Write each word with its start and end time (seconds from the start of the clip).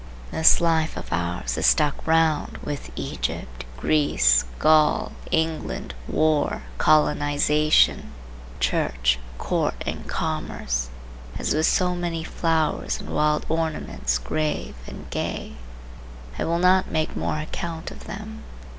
This 0.31 0.59
life 0.59 0.97
of 0.97 1.13
ours 1.13 1.59
is 1.59 1.67
stuck 1.67 2.07
round 2.07 2.57
with 2.63 2.89
Egypt, 2.95 3.65
Greece, 3.77 4.45
Gaul, 4.57 5.11
England, 5.29 5.93
War, 6.07 6.63
Colonization, 6.79 8.11
Church, 8.59 9.19
Court 9.37 9.75
and 9.85 10.07
Commerce, 10.07 10.89
as 11.37 11.53
with 11.53 11.67
so 11.67 11.93
many 11.93 12.23
flowers 12.23 12.99
and 12.99 13.11
wild 13.13 13.45
ornaments 13.47 14.17
grave 14.17 14.73
and 14.87 15.07
gay. 15.11 15.53
I 16.39 16.45
will 16.45 16.57
not 16.57 16.89
make 16.89 17.15
more 17.15 17.37
account 17.37 17.91
of 17.91 18.05
them. 18.05 18.41